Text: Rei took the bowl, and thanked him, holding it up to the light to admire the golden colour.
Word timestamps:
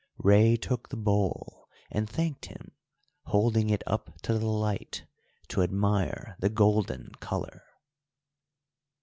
Rei 0.17 0.55
took 0.55 0.89
the 0.89 0.97
bowl, 0.97 1.69
and 1.91 2.09
thanked 2.09 2.47
him, 2.47 2.71
holding 3.25 3.69
it 3.69 3.83
up 3.85 4.19
to 4.23 4.39
the 4.39 4.47
light 4.47 5.03
to 5.49 5.61
admire 5.61 6.35
the 6.39 6.49
golden 6.49 7.11
colour. 7.19 7.61